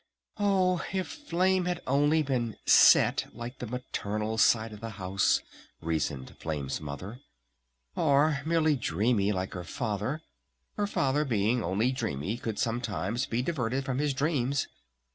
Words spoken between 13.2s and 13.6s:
be